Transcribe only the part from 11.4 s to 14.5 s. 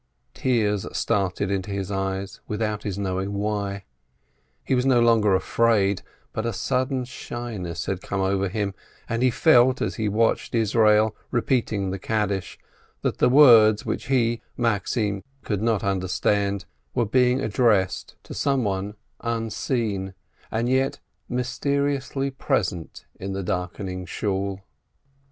peating the Kaddish, that the words, which he,